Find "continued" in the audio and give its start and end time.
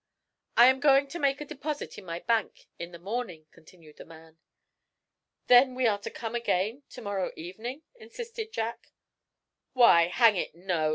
3.51-3.97